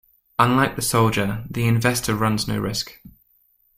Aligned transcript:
Unlike 0.39 0.77
the 0.77 0.81
soldier, 0.81 1.45
the 1.47 1.67
investor 1.67 2.15
runs 2.15 2.47
no 2.47 2.57
risk. 2.57 2.97